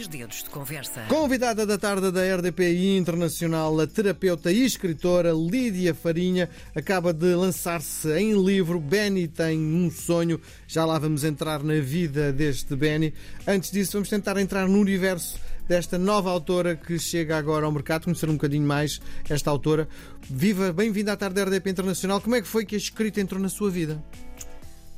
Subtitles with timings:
[0.00, 1.02] Dois Dedos de Conversa.
[1.10, 8.10] Convidada da tarde da RDPI Internacional, a terapeuta e escritora Lídia Farinha acaba de lançar-se
[8.18, 10.40] em livro Benny tem um sonho.
[10.66, 13.12] Já lá vamos entrar na vida deste Benny.
[13.46, 18.04] Antes disso, vamos tentar entrar no universo desta nova autora que chega agora ao mercado,
[18.04, 19.86] conhecer um bocadinho mais esta autora.
[20.22, 22.22] Viva, bem-vinda à tarde da RDP Internacional.
[22.22, 24.02] Como é que foi que a escrita entrou na sua vida?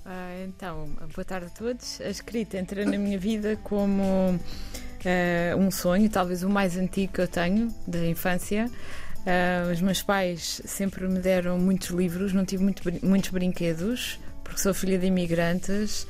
[0.04, 2.00] Ah, então, boa tarde a todos.
[2.00, 4.38] A escrita entra na minha vida como
[5.04, 8.70] uh, um sonho, talvez o mais antigo que eu tenho da infância.
[9.20, 14.60] Uh, os meus pais sempre me deram muitos livros, não tive muito, muitos brinquedos, porque
[14.60, 16.06] sou filha de imigrantes,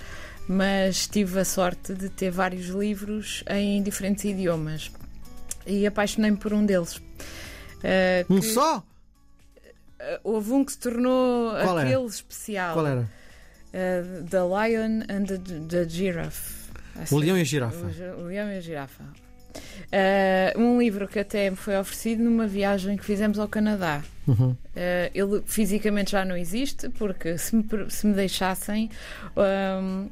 [0.48, 4.91] mas tive a sorte de ter vários livros em diferentes idiomas
[5.66, 6.97] e apaixonei-me por um deles.
[6.97, 8.83] Uh, um que, só?
[10.24, 12.06] houve um que se tornou Qual aquele era?
[12.06, 12.74] especial.
[12.74, 13.09] Qual era?
[13.74, 15.38] Uh, the Lion and the,
[15.69, 16.61] the Giraffe.
[17.10, 17.87] O Leão e a Girafa.
[18.16, 19.05] O, o Leão e a Girafa.
[19.55, 24.03] Uh, um livro que até me foi oferecido numa viagem que fizemos ao Canadá.
[24.27, 24.50] Uhum.
[24.50, 24.56] Uh,
[25.14, 28.91] ele fisicamente já não existe, porque se me, se me deixassem,
[29.36, 30.08] um,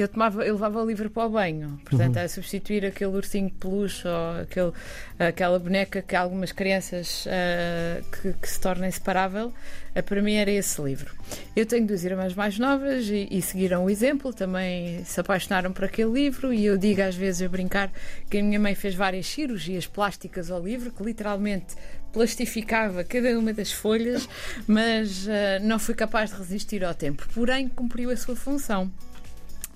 [0.00, 1.80] eu, tomava, eu levava o livro para o banho.
[1.84, 2.22] Portanto, Uhum.
[2.24, 4.72] a substituir aquele ursinho de peluche ou aquele,
[5.18, 9.52] aquela boneca que algumas crianças uh, que, que se torna inseparável,
[9.96, 11.14] uh, para mim era esse livro.
[11.56, 15.84] Eu tenho duas irmãs mais novas e, e seguiram o exemplo, também se apaixonaram por
[15.84, 16.52] aquele livro.
[16.52, 17.90] E eu digo às vezes a brincar
[18.28, 21.74] que a minha mãe fez várias cirurgias plásticas ao livro, que literalmente
[22.12, 24.28] plastificava cada uma das folhas,
[24.66, 25.30] mas uh,
[25.62, 27.26] não fui capaz de resistir ao tempo.
[27.34, 28.90] Porém, cumpriu a sua função.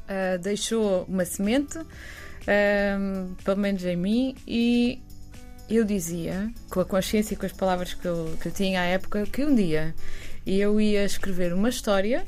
[0.09, 5.03] Uh, deixou uma semente, uh, pelo menos em mim, e
[5.69, 8.85] eu dizia, com a consciência e com as palavras que eu, que eu tinha à
[8.85, 9.95] época, que um dia
[10.47, 12.25] eu ia escrever uma história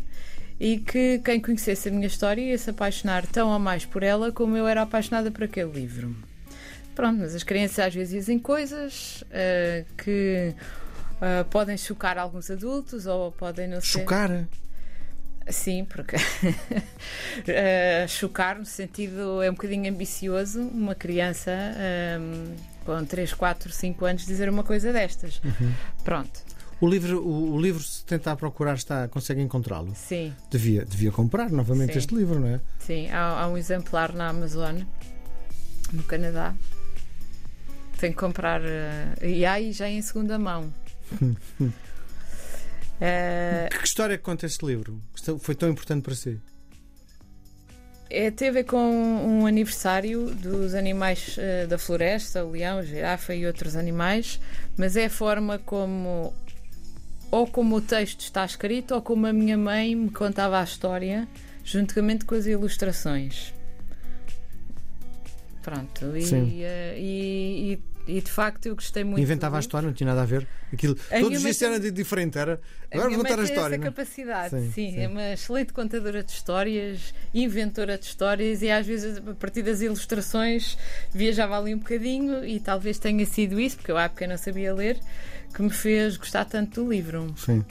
[0.59, 4.31] e que quem conhecesse a minha história ia se apaixonar tão ou mais por ela
[4.31, 6.15] como eu era apaixonada por aquele livro.
[6.95, 10.55] Pronto, mas as crianças às vezes dizem coisas uh, que
[11.51, 14.01] podem chocar alguns adultos ou podem não ser.
[14.01, 14.47] Chocar?
[15.51, 16.21] Sim, porque uh,
[18.09, 21.53] chocar no sentido é um bocadinho ambicioso uma criança
[22.21, 25.41] um, com 3, 4, 5 anos dizer uma coisa destas.
[25.45, 25.73] Uhum.
[26.05, 26.41] Pronto.
[26.81, 29.93] O livro, o, o, livro, se tentar procurar, está, consegue encontrá-lo?
[29.95, 30.33] Sim.
[30.51, 31.99] Devia, devia comprar novamente Sim.
[31.99, 32.61] este livro, não é?
[32.79, 34.81] Sim, há, há um exemplar na Amazon,
[35.93, 36.55] no Canadá.
[37.99, 38.63] Tem que comprar.
[38.63, 40.73] Uh, e aí já é em segunda mão.
[43.01, 45.01] Uh, que história conta este livro?
[45.41, 46.39] Foi tão importante para si?
[48.11, 52.83] É, tem a ver com um aniversário dos animais uh, da floresta, o leão, a
[52.83, 54.41] girafa e outros animais,
[54.77, 56.35] mas é a forma como
[57.31, 61.29] ou como o texto está escrito ou como a minha mãe me contava a história,
[61.65, 63.55] juntamente com as ilustrações.
[65.63, 67.79] Pronto, e, uh, e, e
[68.17, 69.21] e de facto eu gostei muito.
[69.21, 70.47] Inventava a história, não tinha nada a ver.
[70.73, 72.37] Aquilo, a todos os dias era de diferente.
[72.39, 72.61] Era.
[72.93, 73.77] Agora vou contar a história.
[73.77, 73.93] Essa não?
[73.93, 78.87] capacidade, sim, sim, sim, É uma excelente contadora de histórias, inventora de histórias e às
[78.87, 80.77] vezes a partir das ilustrações
[81.13, 84.75] viajava ali um bocadinho e talvez tenha sido isso, porque eu à época não sabia
[84.75, 84.99] ler,
[85.55, 87.33] que me fez gostar tanto do livro.
[87.37, 87.65] Sim,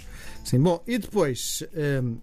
[0.44, 0.60] sim.
[0.60, 1.64] Bom, e depois
[2.04, 2.18] hum,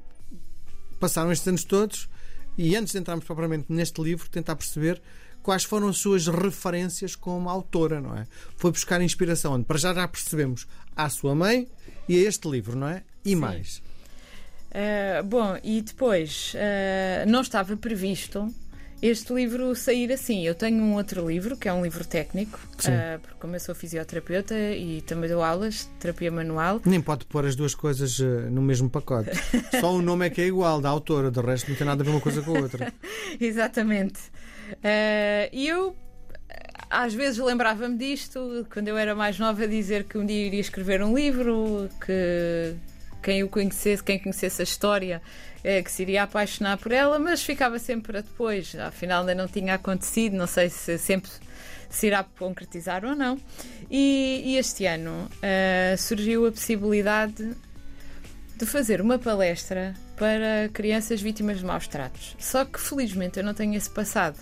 [0.98, 2.09] passaram estes anos todos
[2.56, 5.00] e antes de entrarmos propriamente neste livro, tentar perceber
[5.47, 8.27] quais foram as suas referências como autora, não é?
[8.57, 9.65] Foi buscar inspiração onde?
[9.65, 11.69] Para já já percebemos à sua mãe
[12.09, 13.05] e a este livro, não é?
[13.25, 13.37] E Sim.
[13.37, 13.81] mais.
[14.73, 18.53] Uh, bom, e depois uh, não estava previsto
[19.09, 20.47] este livro sair assim.
[20.47, 23.75] Eu tenho um outro livro, que é um livro técnico, uh, porque como eu sou
[23.75, 26.81] fisioterapeuta e também dou aulas de terapia manual.
[26.84, 28.19] Nem pode pôr as duas coisas
[28.50, 29.31] no mesmo pacote.
[29.81, 32.05] Só o nome é que é igual, da autora, de resto não tem nada a
[32.05, 32.93] ver uma coisa com a outra.
[33.41, 34.21] Exatamente.
[35.53, 35.97] E eu
[36.91, 41.03] às vezes lembrava-me disto, quando eu era mais nova, dizer que um dia iria escrever
[41.03, 42.75] um livro, que
[43.22, 45.22] quem o conhecesse, quem conhecesse a história,
[45.65, 48.75] é, que se iria apaixonar por ela, mas ficava sempre para depois.
[48.77, 51.31] Afinal, ainda não tinha acontecido, não sei se sempre
[51.91, 53.39] se irá concretizar ou não.
[53.91, 57.53] E, e este ano uh, surgiu a possibilidade
[58.57, 62.36] de fazer uma palestra para crianças vítimas de maus tratos.
[62.39, 64.39] Só que felizmente eu não tenho esse passado.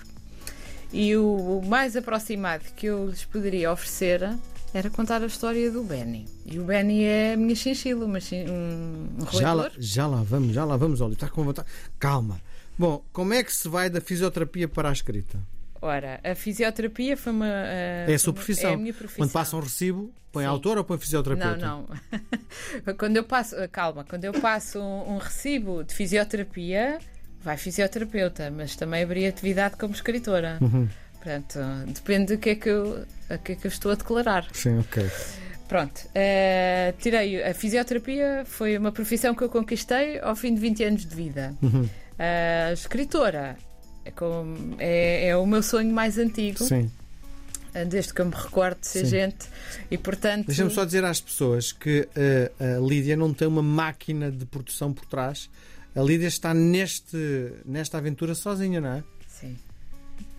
[0.92, 4.30] E o, o mais aproximado que eu lhes poderia oferecer
[4.72, 6.33] era contar a história do Benny.
[6.46, 10.22] E o Benny é a minha chinchila, uma chin, um, um já lá, já lá
[10.22, 11.68] vamos, já lá vamos, Olha, está com vontade.
[11.98, 12.40] Calma.
[12.78, 15.38] Bom, como é que se vai da fisioterapia para a escrita?
[15.80, 17.46] Ora, a fisioterapia foi uma.
[17.46, 18.70] Uh, é a sua profissão.
[18.70, 19.24] É a minha profissão.
[19.24, 20.48] Quando passa um recibo, põe Sim.
[20.48, 21.56] autor ou põe fisioterapeuta?
[21.56, 21.86] Não,
[22.86, 22.94] não.
[22.96, 26.98] quando eu passo, calma, quando eu passo um, um recibo de fisioterapia,
[27.42, 30.58] vai fisioterapeuta, mas também haveria atividade como escritora.
[30.60, 30.88] Uhum.
[31.12, 34.46] Portanto, depende do que é que eu, a que é que eu estou a declarar.
[34.52, 35.10] Sim, ok.
[35.68, 40.84] Pronto, uh, tirei a fisioterapia, foi uma profissão que eu conquistei ao fim de 20
[40.84, 41.54] anos de vida.
[41.62, 41.82] Uhum.
[41.82, 43.56] Uh, escritora
[44.04, 46.62] é, como, é, é, o meu sonho mais antigo.
[46.62, 46.90] Sim.
[47.74, 49.10] Uh, desde que eu me recordo de ser Sim.
[49.10, 49.46] gente
[49.90, 50.46] e portanto.
[50.46, 54.92] Deixa-me só dizer às pessoas que uh, a Lídia não tem uma máquina de produção
[54.92, 55.50] por trás.
[55.96, 59.04] A Lídia está neste, nesta aventura sozinha, não é?
[59.26, 59.56] Sim.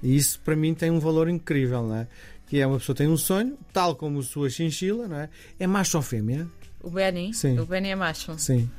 [0.04, 2.08] E isso para mim tem um valor incrível, não é?
[2.48, 5.30] Que é uma pessoa que tem um sonho, tal como a sua chinchila, não é?
[5.60, 6.48] É macho ou fêmea?
[6.82, 7.60] O Benny, Sim.
[7.60, 8.38] o Benny é macho.
[8.38, 8.70] Sim.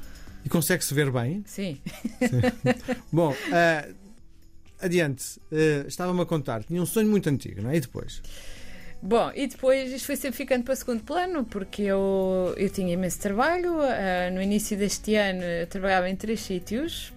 [0.45, 1.43] E consegue-se ver bem?
[1.45, 1.81] Sim.
[3.11, 3.95] Bom, uh,
[4.81, 5.41] adiante.
[5.51, 6.63] Uh, Estava-me a contar.
[6.63, 7.77] Tinha um sonho muito antigo, não é?
[7.77, 8.23] E depois?
[9.03, 13.19] Bom, e depois isto foi sempre ficando para segundo plano, porque eu, eu tinha imenso
[13.21, 13.75] trabalho.
[13.75, 17.13] Uh, no início deste ano eu trabalhava em três sítios,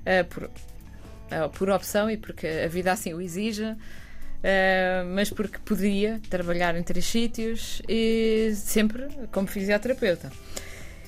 [0.00, 3.76] uh, por, uh, por opção e porque a vida assim o exige.
[5.14, 10.32] Mas porque podia trabalhar em três sítios e sempre como fisioterapeuta.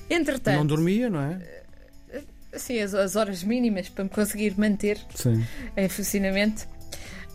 [0.09, 1.63] Entretanto, não dormia, não é?
[2.53, 5.43] Assim, as, as horas mínimas para me conseguir manter Sim.
[5.75, 6.67] em funcionamento.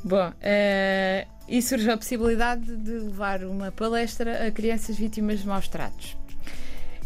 [0.04, 5.66] Bom, uh, e surgiu a possibilidade de levar uma palestra a crianças vítimas de maus
[5.66, 6.16] tratos.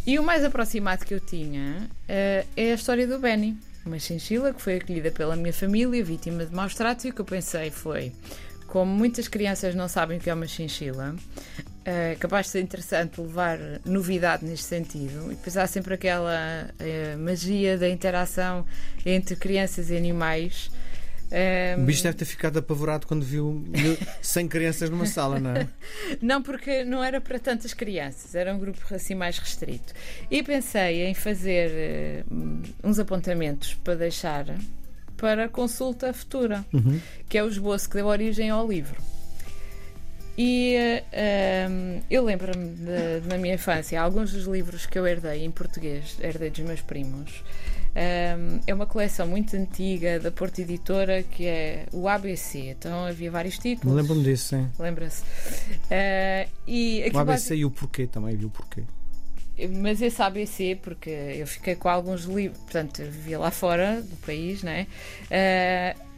[0.06, 3.56] E o mais aproximado que eu tinha uh, é a história do Benny,
[3.86, 7.20] uma chinchila que foi acolhida pela minha família, vítima de maus tratos, e o que
[7.20, 8.12] eu pensei foi:
[8.72, 11.14] como muitas crianças não sabem o que é uma chinchila,
[11.84, 15.30] é capaz de ser interessante levar novidade neste sentido.
[15.30, 18.64] E depois há sempre aquela uh, magia da interação
[19.04, 20.70] entre crianças e animais.
[21.76, 21.82] Um...
[21.82, 23.62] O bicho deve ter ficado apavorado quando viu
[24.22, 25.68] 100 crianças numa sala, não é?
[26.22, 29.92] Não, porque não era para tantas crianças, era um grupo assim mais restrito.
[30.30, 32.24] E pensei em fazer
[32.82, 34.46] uns apontamentos para deixar
[35.22, 37.00] para consulta futura, uhum.
[37.28, 39.00] que é o esboço que deu origem ao livro.
[40.36, 40.76] E
[41.70, 42.74] um, eu lembro-me
[43.28, 47.44] na minha infância, alguns dos livros que eu herdei em português, herdei dos meus primos.
[47.94, 52.70] Um, é uma coleção muito antiga da Porta Editora que é o ABC.
[52.70, 53.94] Então havia vários títulos.
[53.94, 54.68] Lembro-me disso, sim.
[54.76, 55.22] Lembra-se.
[55.22, 57.54] Uh, e o ABC base...
[57.54, 58.82] e o porquê também, viu o porquê.
[59.80, 64.62] Mas esse ABC, porque eu fiquei com alguns livros, portanto, vivia lá fora do país,
[64.62, 64.86] não é?
[65.30, 66.12] Uh,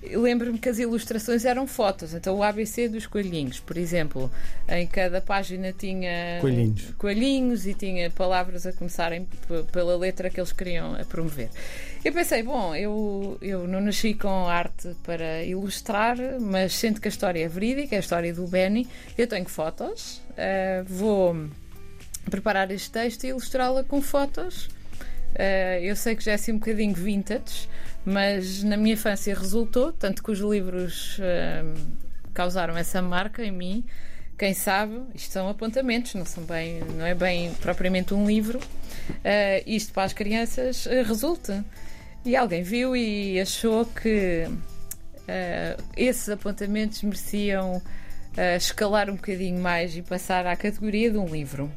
[0.00, 4.30] Lembro-me que as ilustrações eram fotos, então o ABC dos coelhinhos, por exemplo,
[4.68, 9.26] em cada página tinha coelhinhos, coelhinhos e tinha palavras a começarem
[9.72, 11.50] pela letra que eles queriam promover.
[12.04, 17.10] Eu pensei, bom, eu, eu não nasci com arte para ilustrar, mas sendo que a
[17.10, 18.86] história é verídica, é a história do Benny,
[19.16, 21.48] eu tenho fotos, uh, vou
[22.28, 24.68] preparar este texto e ilustrá-la com fotos.
[25.34, 27.68] Uh, eu sei que já é assim um bocadinho vintage,
[28.04, 31.96] mas na minha infância resultou, tanto que os livros uh,
[32.32, 33.84] causaram essa marca em mim.
[34.38, 38.58] Quem sabe, isto são apontamentos, não, são bem, não é bem propriamente um livro.
[38.58, 41.64] Uh, isto para as crianças resulta.
[42.24, 44.44] E alguém viu e achou que
[45.96, 47.82] esses apontamentos mereciam
[48.56, 51.70] escalar um bocadinho mais e passar à categoria de um livro.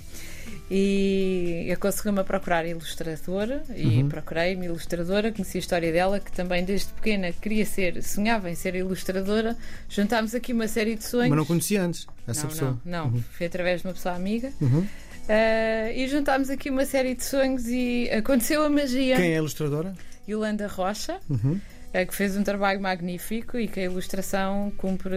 [0.73, 4.07] E eu consegui-me a procurar ilustradora e Uhum.
[4.07, 8.55] procurei uma ilustradora, conheci a história dela, que também desde pequena queria ser, sonhava em
[8.55, 9.57] ser ilustradora.
[9.89, 11.27] Juntámos aqui uma série de sonhos.
[11.29, 12.79] Mas não conhecia antes essa não, pessoa.
[12.85, 13.21] não, não.
[13.33, 14.49] Foi através de uma pessoa amiga.
[14.61, 14.79] Uhum.
[14.79, 19.17] Uh, e juntámos aqui uma série de sonhos e aconteceu a magia.
[19.17, 19.93] Quem é a ilustradora?
[20.27, 21.59] Yolanda Rocha, Uhum.
[21.93, 25.15] uh, que fez um trabalho magnífico e que a ilustração cumpre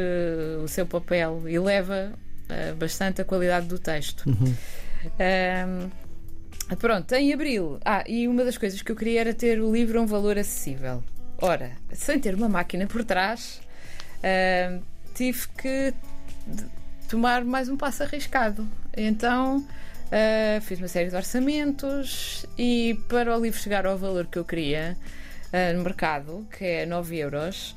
[0.65, 2.13] o seu papel e leva
[2.51, 4.27] uh, bastante a qualidade do texto.
[4.29, 4.53] Uhum.
[5.19, 7.79] Um, pronto, em abril.
[7.85, 10.39] Ah, e uma das coisas que eu queria era ter o livro a um valor
[10.39, 11.03] acessível.
[11.39, 13.61] Ora, sem ter uma máquina por trás,
[14.19, 14.83] uh,
[15.15, 15.95] tive que
[17.09, 18.67] tomar mais um passo arriscado.
[18.97, 24.39] Então uh, fiz uma série de orçamentos e para o livro chegar ao valor que
[24.39, 24.97] eu queria
[25.53, 27.77] uh, no mercado, que é 9 euros,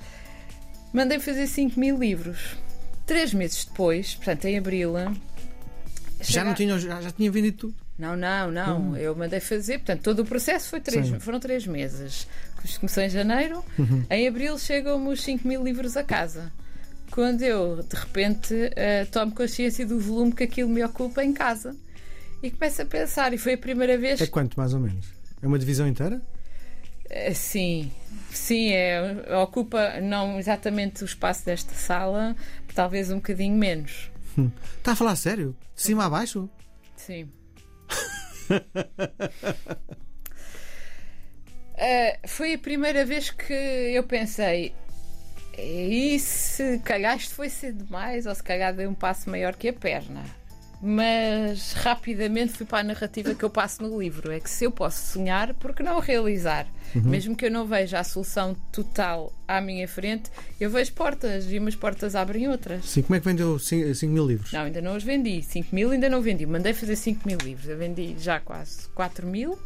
[0.93, 2.55] mandei fazer 5 mil livros.
[3.05, 4.93] Três meses depois, portanto em abril,
[6.21, 7.75] já não tinha, já, já tinha vendido tudo?
[7.97, 8.81] Não, não, não.
[8.91, 8.97] Hum.
[8.97, 12.27] Eu mandei fazer, portanto, todo o processo foi três, foram três meses.
[12.79, 14.03] Começou em janeiro, uhum.
[14.09, 16.51] em abril chegam-me os 5 mil livros a casa.
[17.11, 21.75] Quando eu, de repente, uh, tomo consciência do volume que aquilo me ocupa em casa.
[22.43, 24.21] E começo a pensar, e foi a primeira vez.
[24.21, 25.07] É quanto, mais ou menos?
[25.41, 26.21] É uma divisão inteira?
[27.05, 27.91] Uh, sim,
[28.31, 32.35] sim, é, ocupa não exatamente o espaço desta sala,
[32.75, 34.11] talvez um bocadinho menos.
[34.77, 35.55] Está a falar sério?
[35.75, 36.49] De cima a baixo?
[36.95, 37.31] Sim.
[41.73, 44.73] uh, foi a primeira vez que eu pensei:
[45.57, 49.69] E se calhar isto foi ser demais, ou se calhar dei um passo maior que
[49.69, 50.23] a perna.
[50.81, 54.31] Mas rapidamente fui para a narrativa que eu passo no livro.
[54.31, 56.67] É que se eu posso sonhar, por que não realizar?
[56.95, 57.01] Uhum.
[57.01, 60.29] Mesmo que eu não veja a solução total à minha frente,
[60.59, 62.85] eu vejo portas e umas portas abrem outras.
[62.85, 64.51] Sim, como é que vendeu 5 mil livros?
[64.53, 65.41] Não, ainda não os vendi.
[65.41, 66.45] 5 mil ainda não vendi.
[66.45, 67.67] Mandei fazer 5 mil livros.
[67.67, 69.57] Eu vendi já quase 4 mil.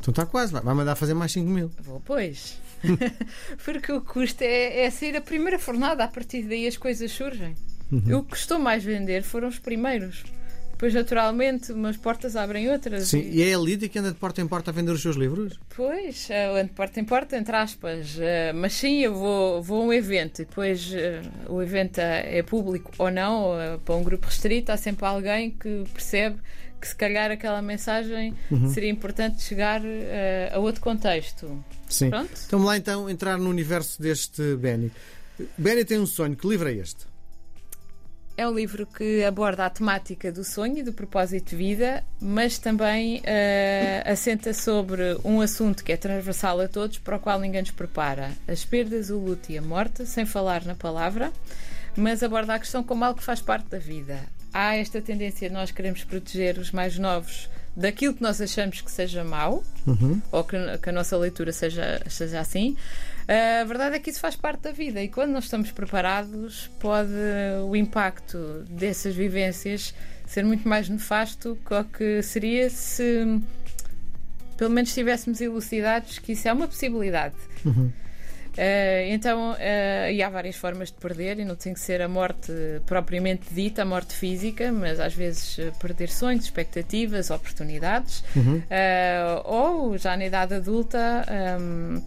[0.00, 1.70] Então está quase, vai mandar fazer mais 5 mil.
[1.80, 2.60] Vou, pois.
[3.64, 7.54] Porque o custo é, é sair a primeira fornada, a partir daí as coisas surgem.
[7.90, 8.18] Uhum.
[8.18, 10.24] O que custou mais vender foram os primeiros.
[10.82, 13.06] Depois, naturalmente, umas portas abrem outras.
[13.06, 15.00] Sim, e, e é a Lídia que anda de porta em porta a vender os
[15.00, 15.56] seus livros?
[15.76, 18.16] Pois, eu ando de porta em porta, entre aspas.
[18.16, 18.20] Uh,
[18.52, 22.90] mas sim, eu vou, vou a um evento e depois uh, o evento é público
[22.98, 26.38] ou não, uh, para um grupo restrito, há sempre alguém que percebe
[26.80, 28.68] que se calhar aquela mensagem uhum.
[28.68, 29.84] seria importante chegar uh,
[30.52, 31.64] a outro contexto.
[31.88, 32.10] Sim.
[32.10, 32.32] Pronto?
[32.44, 34.90] Então, lá então entrar no universo deste Benny.
[35.56, 37.11] Benny tem um sonho, que livro é este?
[38.36, 42.58] É um livro que aborda a temática do sonho e do propósito de vida, mas
[42.58, 47.60] também uh, assenta sobre um assunto que é transversal a todos, para o qual ninguém
[47.60, 51.32] nos prepara: as perdas, o luto e a morte, sem falar na palavra,
[51.96, 54.18] mas aborda a questão como algo que faz parte da vida
[54.52, 58.90] há esta tendência de nós queremos proteger os mais novos daquilo que nós achamos que
[58.90, 60.20] seja mau uhum.
[60.30, 62.76] ou que, que, a nossa leitura seja, seja assim.
[63.22, 66.70] Uh, a verdade é que isso faz parte da vida e quando nós estamos preparados,
[66.80, 67.10] pode
[67.68, 69.94] o impacto dessas vivências
[70.26, 73.40] ser muito mais nefasto que o que seria se
[74.56, 77.34] pelo menos estivéssemos elucidados que isso é uma possibilidade.
[77.64, 77.92] Uhum.
[78.52, 82.08] Uh, então, uh, e há várias formas de perder, e não tem que ser a
[82.08, 82.52] morte
[82.84, 88.62] propriamente dita, a morte física, mas às vezes uh, perder sonhos, expectativas, oportunidades, uhum.
[89.44, 91.24] ou já na idade adulta.
[91.60, 92.02] Um,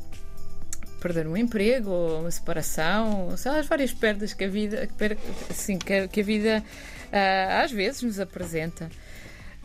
[1.06, 4.90] perder um emprego ou uma separação, sei lá, as várias perdas que a vida,
[5.48, 6.64] assim, que, a vida
[7.62, 8.90] às vezes nos apresenta.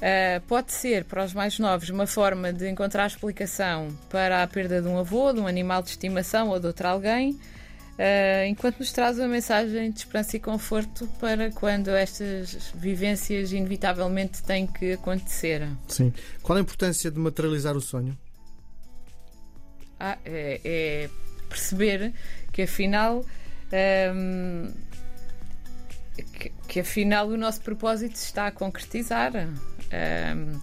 [0.01, 4.81] Uh, pode ser, para os mais novos, uma forma de encontrar explicação para a perda
[4.81, 8.93] de um avô, de um animal de estimação ou de outro alguém, uh, enquanto nos
[8.93, 15.69] traz uma mensagem de esperança e conforto para quando estas vivências inevitavelmente têm que acontecer.
[15.87, 16.15] Sim.
[16.43, 18.17] Qual a importância de materializar o sonho?
[20.03, 21.11] Ah, é, é,
[21.51, 22.15] perceber
[22.53, 23.25] que afinal.
[24.15, 24.73] Um,
[26.39, 29.33] que, que, afinal o nosso propósito se está a concretizar.
[29.37, 30.61] Um,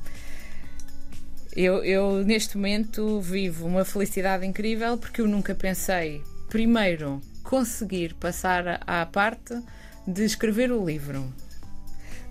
[1.55, 8.81] eu, eu, neste momento, vivo uma felicidade incrível porque eu nunca pensei, primeiro, conseguir passar
[8.85, 9.59] à parte
[10.05, 11.33] de escrever o livro.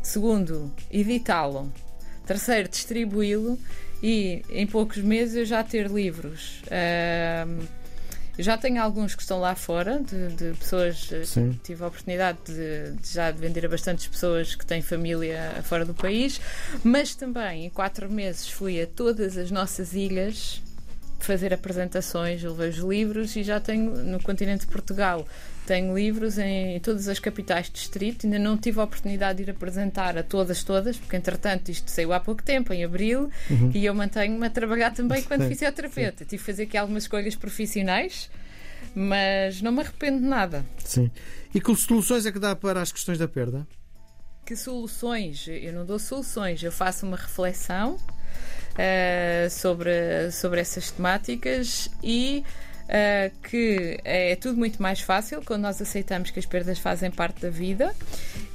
[0.02, 1.72] Segundo, editá-lo.
[2.24, 3.58] Terceiro, distribuí-lo
[4.02, 6.62] e em poucos meses eu já ter livros.
[6.70, 7.66] Um,
[8.38, 11.10] já tenho alguns que estão lá fora, de, de pessoas.
[11.12, 11.58] Eh, Sim.
[11.62, 15.84] Tive a oportunidade de, de, já de vender a bastantes pessoas que têm família fora
[15.84, 16.40] do país,
[16.84, 20.62] mas também em quatro meses fui a todas as nossas ilhas
[21.18, 25.26] fazer apresentações, levei os livros e já tenho no continente de Portugal
[25.66, 29.50] tenho livros em todas as capitais de distrito, ainda não tive a oportunidade de ir
[29.50, 33.72] apresentar a todas, todas, porque entretanto isto saiu há pouco tempo, em abril, uhum.
[33.74, 36.24] e eu mantenho-me a trabalhar também quando fisioterapeuta.
[36.24, 38.30] Tive que fazer aqui algumas escolhas profissionais,
[38.94, 40.64] mas não me arrependo de nada.
[40.78, 41.10] Sim.
[41.52, 43.66] E que soluções é que dá para as questões da perda?
[44.46, 45.48] Que soluções?
[45.48, 47.98] Eu não dou soluções, eu faço uma reflexão
[48.76, 52.44] uh, sobre, sobre essas temáticas e
[52.84, 57.42] uh, que é tudo muito mais fácil quando nós aceitamos que as perdas fazem parte
[57.42, 57.94] da vida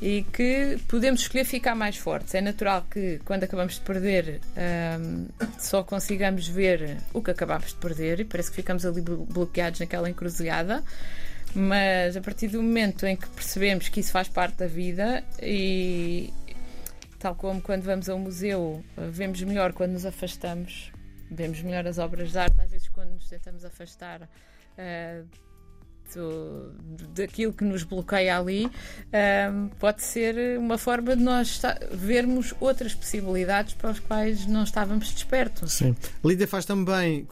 [0.01, 2.33] e que podemos escolher ficar mais fortes.
[2.33, 4.41] É natural que quando acabamos de perder
[4.99, 9.01] um, ah, só consigamos ver o que acabamos de perder e parece que ficamos ali
[9.01, 10.83] bloqueados naquela encruzilhada.
[11.53, 16.31] Mas a partir do momento em que percebemos que isso faz parte da vida e,
[17.21, 20.91] tal como quando vamos a um museu, vemos melhor quando nos afastamos
[21.31, 25.25] vemos melhor as obras de arte, às vezes quando nos tentamos afastar uh,
[26.13, 26.73] do,
[27.15, 28.69] daquilo que nos bloqueia ali,
[29.79, 31.61] pode ser uma forma de nós
[31.93, 35.71] vermos outras possibilidades para as quais não estávamos despertos.
[35.71, 35.95] Sim.
[36.23, 37.25] Lídia faz também,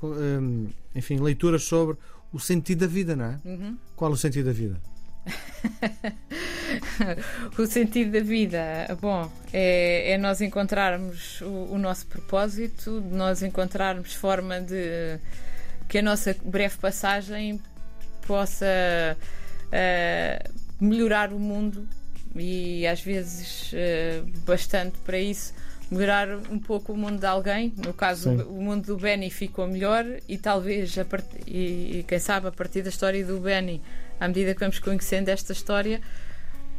[0.96, 1.98] enfim, leituras sobre
[2.31, 3.39] o sentido da vida, não é?
[3.43, 3.77] Uhum.
[3.98, 4.79] Qual o sentido da vida?
[7.57, 8.59] o sentido da vida,
[9.01, 15.19] bom, é, é nós encontrarmos o, o, nosso propósito, nós encontrarmos forma de
[15.88, 17.59] que a nossa breve passagem
[18.25, 18.65] possa
[19.65, 21.88] uh, melhorar o mundo
[22.36, 25.53] e às vezes uh, bastante para isso
[25.91, 27.74] melhorar um pouco o mundo de alguém.
[27.77, 28.41] No caso, Sim.
[28.43, 31.25] o mundo do Benny ficou melhor e talvez, a part...
[31.48, 33.81] e, e, quem sabe, a partir da história do Benny,
[34.20, 36.02] à medida que vamos conhecendo esta história,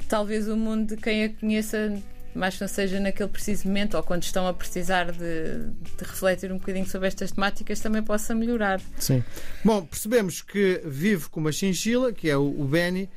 [0.09, 2.01] talvez o mundo de quem a conheça
[2.35, 6.53] mais que não seja naquele preciso momento ou quando estão a precisar de, de, refletir
[6.53, 8.81] um bocadinho sobre estas temáticas, também possa melhorar.
[8.99, 9.25] Sim.
[9.65, 13.09] Bom, percebemos que vive com uma chinchila, que é o, o Benny.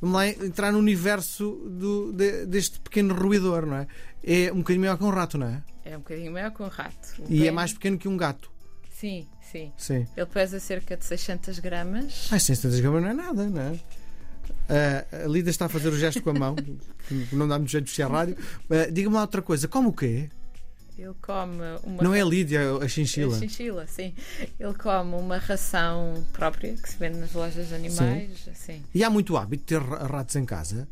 [0.00, 3.86] Vamos lá entrar no universo do, de, deste pequeno ruidor, não é?
[4.22, 5.62] É um bocadinho maior que um rato, não é?
[5.84, 7.14] É um bocadinho maior que um rato.
[7.18, 7.48] O e Benny...
[7.48, 8.50] é mais pequeno que um gato.
[9.00, 10.06] Sim, sim, sim.
[10.14, 12.28] Ele pesa cerca de 600 gramas.
[12.30, 13.70] Ah, 600 gramas não é nada, não é?
[13.72, 16.54] Uh, a Lida está a fazer o gesto com a mão,
[17.32, 18.36] não dá muito jeito de fechar a rádio.
[18.68, 20.28] Uh, Diga-me lá outra coisa, como o quê?
[20.98, 22.02] Ele come uma.
[22.02, 23.34] Não é a Lídia, a chinchila.
[23.34, 24.12] A chinchila, sim.
[24.58, 28.38] Ele come uma ração própria que se vende nas lojas de animais.
[28.38, 28.50] Sim.
[28.50, 28.84] Assim.
[28.94, 30.86] E há muito hábito de ter ratos em casa?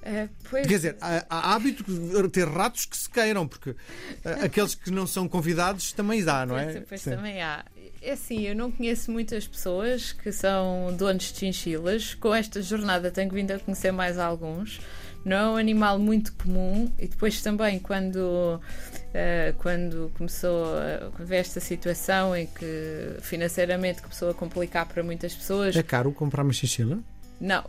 [0.00, 0.66] Uh, pois...
[0.66, 3.76] Quer dizer, há, há, hábito de ter ratos que se queiram, porque uh,
[4.44, 6.72] aqueles que não são convidados também dá, não é?
[6.72, 7.64] Pois, pois também há.
[8.02, 12.14] É assim, eu não conheço muitas pessoas que são donos de chinchilas.
[12.14, 14.80] Com esta jornada tenho vindo a conhecer mais alguns.
[15.22, 21.40] Não é um animal muito comum e depois também quando, uh, quando começou a haver
[21.40, 25.76] esta situação em que financeiramente começou a complicar para muitas pessoas.
[25.76, 27.00] É caro comprar uma chinchila?
[27.40, 27.64] Não,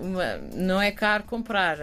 [0.54, 1.78] não é caro comprar,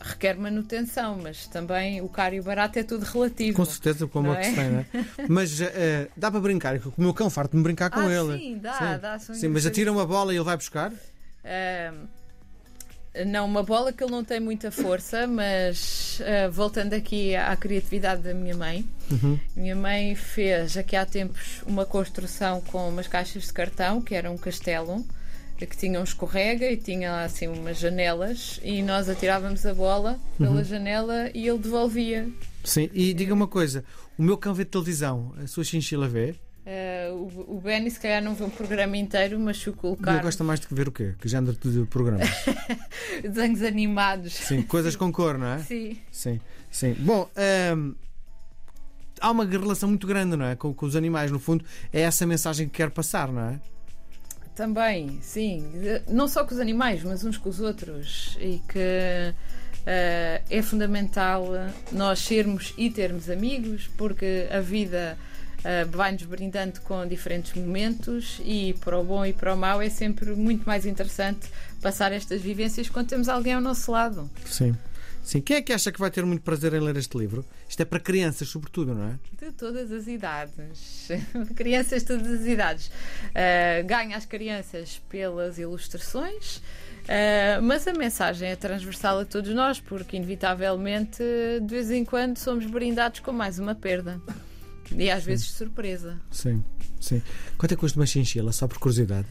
[0.00, 3.56] requer manutenção, mas também o caro e o barato é tudo relativo.
[3.56, 4.86] Com certeza, como é que se tem, não é?
[5.28, 5.64] Mas uh,
[6.16, 8.38] dá para brincar, o meu cão farto me brincar com ah, ele.
[8.38, 9.00] Sim, dá, sim.
[9.00, 9.18] dá.
[9.18, 10.90] Sim, mas atira uma bola e ele vai buscar?
[10.90, 12.08] Uh,
[13.26, 18.22] não, uma bola que ele não tem muita força, mas uh, voltando aqui à criatividade
[18.22, 19.38] da minha mãe, uhum.
[19.54, 24.30] minha mãe fez aqui há tempos uma construção com umas caixas de cartão, que era
[24.30, 25.04] um castelo
[25.66, 30.50] que tinha um escorrega e tinha assim umas janelas e nós atirávamos a bola pela
[30.50, 30.64] uhum.
[30.64, 32.28] janela e ele devolvia.
[32.64, 33.84] Sim, e diga uma coisa:
[34.18, 36.34] o meu cão vê televisão, a sua chinchila vê?
[36.64, 40.14] Uh, o, o Benny se calhar não vê um programa inteiro, mas se o colocar.
[40.14, 41.14] Eu gosto mais de ver o quê?
[41.20, 42.28] Que género de programas?
[43.20, 44.32] Desenhos animados.
[44.32, 45.58] Sim, coisas com cor, não é?
[45.58, 45.98] Sim.
[46.12, 46.40] Sim,
[46.70, 46.94] sim.
[47.00, 47.28] Bom,
[47.76, 47.94] um,
[49.20, 50.54] há uma relação muito grande, não é?
[50.54, 53.60] Com, com os animais, no fundo, é essa mensagem que quer passar, não é?
[54.54, 55.64] Também, sim.
[56.08, 58.36] Não só com os animais, mas uns com os outros.
[58.38, 61.46] E que uh, é fundamental
[61.90, 65.16] nós sermos e termos amigos, porque a vida
[65.60, 69.88] uh, vai-nos brindando com diferentes momentos e para o bom e para o mau é
[69.88, 71.48] sempre muito mais interessante
[71.80, 74.30] passar estas vivências quando temos alguém ao nosso lado.
[74.44, 74.76] Sim.
[75.22, 77.44] Sim, quem é que acha que vai ter muito prazer em ler este livro?
[77.68, 79.18] Isto é para crianças, sobretudo, não é?
[79.38, 81.08] De todas as idades.
[81.54, 82.88] crianças de todas as idades.
[82.88, 89.78] Uh, ganha as crianças pelas ilustrações, uh, mas a mensagem é transversal a todos nós,
[89.78, 91.22] porque, inevitavelmente,
[91.60, 94.20] de vez em quando somos brindados com mais uma perda.
[94.90, 95.30] E às sim.
[95.30, 96.20] vezes surpresa.
[96.30, 96.64] Sim,
[97.00, 97.22] sim.
[97.56, 99.28] Quanto é que custa uma chinchila, só por curiosidade?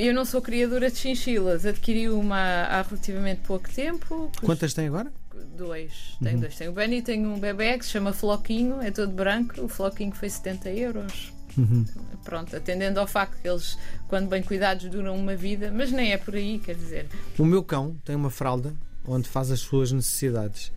[0.00, 4.32] Eu não sou criadora de chinchilas, adquiri uma há relativamente pouco tempo.
[4.42, 5.12] Quantas tem agora?
[5.58, 6.40] Dois, tenho uhum.
[6.40, 6.56] dois.
[6.56, 9.60] Tenho o Benny, tenho um bebê que se chama Floquinho, é todo branco.
[9.60, 11.34] O Floquinho foi 70 euros.
[11.54, 11.84] Uhum.
[12.24, 13.76] Pronto, atendendo ao facto que eles,
[14.08, 17.06] quando bem cuidados, duram uma vida, mas nem é por aí, quer dizer.
[17.38, 18.72] O meu cão tem uma fralda
[19.04, 20.72] onde faz as suas necessidades.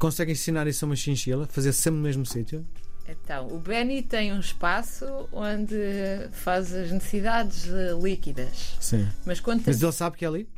[0.00, 1.46] Consegue ensinar isso a uma chinchila?
[1.46, 2.66] Fazer sempre no mesmo sítio?
[3.08, 7.64] Então, o Benny tem um espaço onde faz as necessidades
[8.02, 8.76] líquidas.
[8.80, 9.08] Sim.
[9.24, 9.72] Mas, quando tem...
[9.72, 10.48] Mas ele sabe que é ali?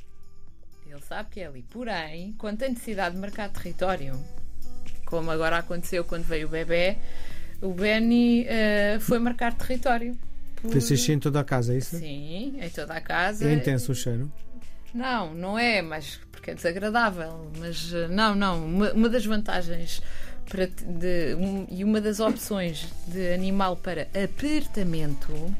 [0.88, 1.64] Ele sabe que é ali.
[1.70, 4.20] Porém, quando tem necessidade de marcar território,
[5.04, 6.96] como agora aconteceu quando veio o bebê,
[7.62, 10.18] o Benny uh, foi marcar território.
[10.56, 10.72] Por...
[10.72, 11.96] Fez xixi em toda a casa, é isso?
[11.96, 13.48] Sim, em toda a casa.
[13.48, 14.30] É intenso o cheiro?
[14.92, 17.50] Não, não é, mas porque é desagradável.
[17.58, 18.64] Mas eh, não, não.
[18.64, 20.02] Uma, uma das vantagens
[20.50, 25.54] para, de, um, e uma das opções de animal para apertamento uh,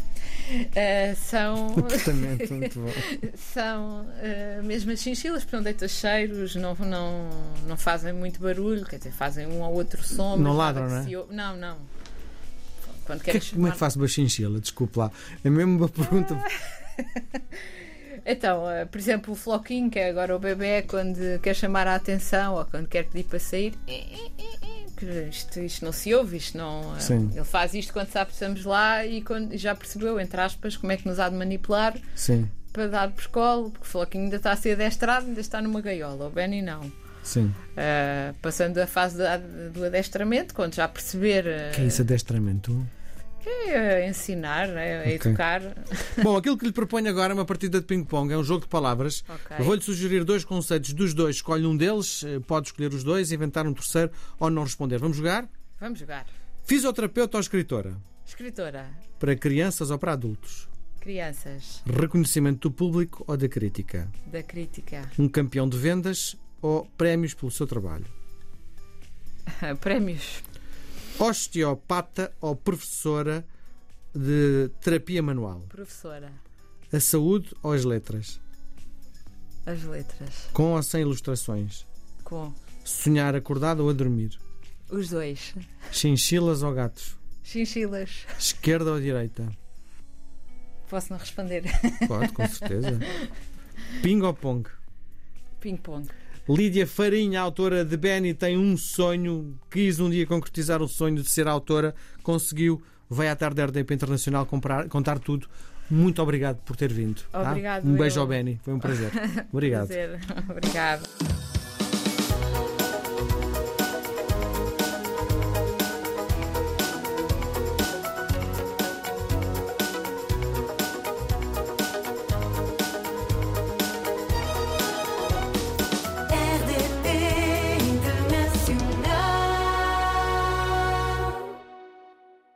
[1.17, 1.79] são.
[1.79, 2.93] Apertamento, muito bom.
[3.39, 7.31] são uh, mesmo as chinchilas, porque não deitam cheiros, não, não,
[7.69, 10.37] não fazem muito barulho, quer dizer, fazem um ou outro som.
[10.37, 11.05] Não ladram, não é?
[11.05, 11.11] Se...
[11.31, 11.79] Não, não.
[13.05, 13.55] Quando que, chamar...
[13.55, 14.61] Como é que faço uma chinchila?
[14.61, 15.13] Desculpe lá.
[15.45, 16.37] É mesmo uma pergunta.
[18.25, 21.95] Então, uh, por exemplo, o Floquinho, que é agora o bebê, quando quer chamar a
[21.95, 23.75] atenção ou quando quer pedir para sair,
[25.29, 26.97] isto, isto não se ouve, isto não.
[26.97, 27.31] Eh, Sim.
[27.35, 30.93] Ele faz isto quando sabe que estamos lá e quando, já percebeu, entre aspas, como
[30.93, 32.49] é que nos há de manipular Sim.
[32.73, 35.81] para dar por escola, porque o Floquinho ainda está a ser adestrado, ainda está numa
[35.81, 36.91] gaiola, o Benny não.
[37.23, 37.47] Sim.
[37.73, 39.19] Uh, passando a fase
[39.73, 41.45] do adestramento, quando já perceber.
[41.47, 42.87] Uh, que é isso, adestramento?
[43.47, 45.15] É ensinar, é okay.
[45.15, 45.63] educar.
[46.23, 48.69] Bom, aquilo que lhe proponho agora é uma partida de ping-pong, é um jogo de
[48.69, 49.25] palavras.
[49.29, 49.65] Okay.
[49.65, 53.67] Vou-lhe sugerir dois conceitos dos dois, escolhe um deles, eh, pode escolher os dois, inventar
[53.67, 54.99] um terceiro ou não responder.
[54.99, 55.49] Vamos jogar?
[55.79, 56.27] Vamos jogar.
[56.65, 57.97] Fisioterapeuta ou escritora?
[58.27, 58.87] Escritora.
[59.19, 60.69] Para crianças ou para adultos?
[61.01, 61.83] Crianças.
[61.87, 64.09] Reconhecimento do público ou da crítica?
[64.27, 65.11] Da crítica.
[65.19, 68.07] Um campeão de vendas ou prémios pelo seu trabalho?
[69.81, 70.43] Prémios.
[71.21, 73.47] Osteopata ou professora
[74.15, 75.61] de terapia manual?
[75.69, 76.33] Professora.
[76.91, 78.41] A saúde ou as letras?
[79.67, 80.49] As letras.
[80.55, 81.87] Com ou sem ilustrações?
[82.25, 82.55] Com.
[82.83, 84.41] Sonhar acordado ou a dormir?
[84.91, 85.55] Os dois.
[85.93, 87.19] Chinchilas ou gatos?
[87.43, 88.25] Chinchilas.
[88.39, 89.47] Esquerda ou direita?
[90.89, 91.65] Posso não responder.
[92.09, 92.99] Pode, com certeza.
[94.03, 94.67] Ping ou pong?
[95.61, 96.09] Ping-pong.
[96.55, 99.55] Lídia Farinha, autora de Benny, tem um sonho.
[99.71, 101.95] Quis um dia concretizar o sonho de ser autora.
[102.23, 102.83] Conseguiu.
[103.09, 105.49] Vai à tarde da RDP Internacional comprar, contar tudo.
[105.91, 107.23] Muito obrigado por ter vindo.
[107.33, 107.51] tá?
[107.51, 108.23] Obrigado, Um beijo eu.
[108.23, 108.61] ao Benny.
[108.63, 109.11] Foi um prazer.
[109.53, 109.89] Obrigado.
[109.89, 110.21] Prazer.
[110.49, 111.60] Obrigado.